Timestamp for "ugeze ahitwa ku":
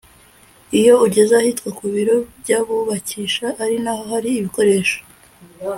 1.05-1.85